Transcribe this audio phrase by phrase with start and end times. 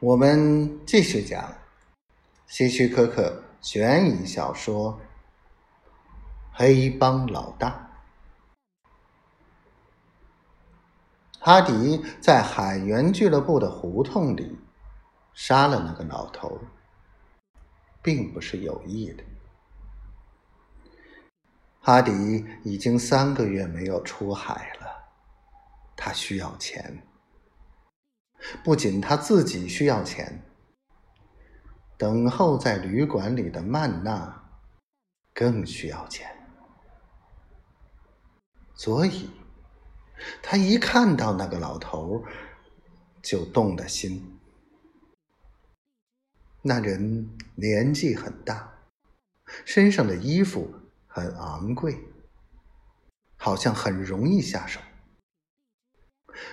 [0.00, 1.56] 我们继续讲
[2.46, 4.92] 希区柯克悬疑小说
[6.52, 7.90] 《黑帮老大》。
[11.40, 14.56] 哈迪在海员俱乐部的胡同里
[15.34, 16.60] 杀了那个老头，
[18.00, 19.24] 并不是有意的。
[21.80, 25.08] 哈迪已经三个月没有出海了，
[25.96, 27.02] 他需要钱。
[28.64, 30.42] 不仅他自己需要钱，
[31.96, 34.50] 等候在旅馆里的曼娜
[35.34, 36.26] 更需要钱，
[38.74, 39.30] 所以，
[40.42, 42.24] 他一看到那个老头
[43.22, 44.40] 就动了心。
[46.62, 48.72] 那人年纪很大，
[49.64, 50.74] 身上的衣服
[51.06, 51.98] 很昂贵，
[53.36, 54.80] 好像很容易下手。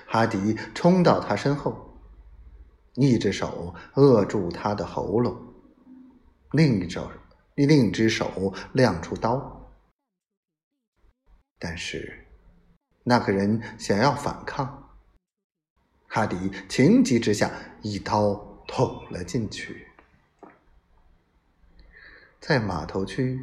[0.08, 1.85] 哈迪冲到他身后，
[2.96, 5.38] 一只手扼住他的喉咙，
[6.52, 7.00] 另一只
[7.56, 9.74] 另一只手亮出刀。
[11.58, 12.26] 但是
[13.04, 14.90] 那个人想要反抗，
[16.08, 18.34] 哈迪情急之下一刀
[18.68, 19.88] 捅了进去。
[22.40, 23.40] 在码头区，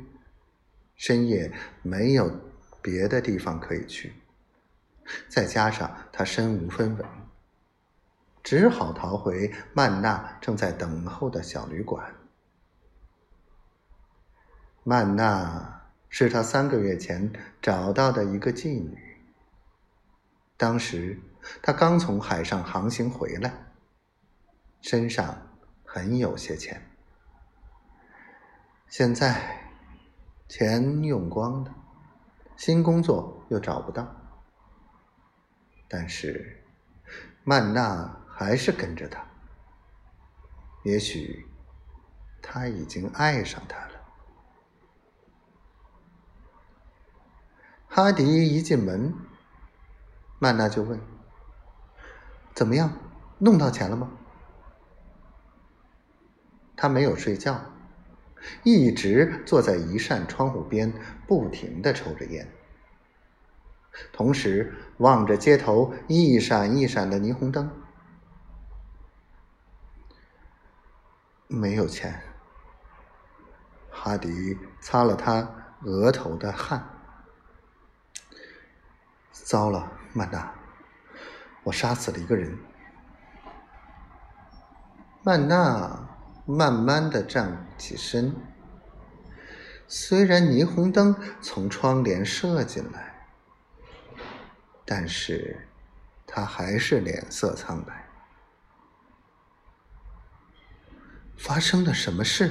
[0.94, 2.30] 深夜没有
[2.80, 4.12] 别的地方可以去。
[5.28, 7.06] 再加上他身无分文，
[8.42, 12.14] 只好逃回曼娜正在等候的小旅馆。
[14.84, 18.98] 曼娜是他三个月前找到的一个妓女。
[20.56, 21.18] 当时
[21.62, 23.52] 他刚从海上航行回来，
[24.80, 26.90] 身上很有些钱。
[28.88, 29.70] 现在
[30.48, 31.74] 钱用光了，
[32.56, 34.16] 新工作又找不到。
[35.88, 36.64] 但是，
[37.44, 39.24] 曼娜还是跟着他。
[40.82, 41.46] 也许，
[42.42, 43.92] 他已经爱上他了。
[47.86, 49.14] 哈迪一进门，
[50.40, 50.98] 曼娜就问
[52.52, 52.92] ：“怎么样，
[53.38, 54.10] 弄到钱了吗？”
[56.74, 57.60] 他没有睡觉，
[58.64, 60.92] 一直坐在一扇窗户边，
[61.28, 62.52] 不停的抽着烟。
[64.12, 67.81] 同时望着街头一闪一闪的霓虹灯，
[71.52, 72.22] 没有钱。
[73.90, 75.48] 哈迪擦了他
[75.82, 76.88] 额头的汗，
[79.30, 80.52] 糟了，曼娜，
[81.62, 82.58] 我杀死了一个人。
[85.22, 86.08] 曼娜
[86.46, 88.34] 慢慢的站起身，
[89.86, 93.28] 虽然霓虹灯从窗帘射进来。
[94.84, 95.68] 但是，
[96.26, 98.08] 他还是脸色苍白。
[101.52, 102.50] 发生了什么事？